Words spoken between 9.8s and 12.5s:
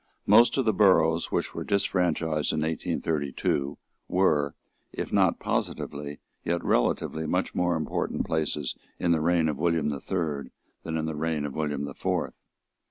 the Third than in the reign of William the Fourth.